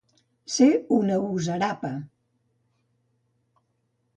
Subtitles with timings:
[0.53, 1.91] Ser una gusarapa.